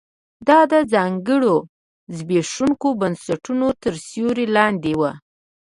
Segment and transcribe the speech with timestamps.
[0.47, 1.55] دا د ځانګړو
[2.17, 5.01] زبېښونکو بنسټونو تر سیوري لاندې و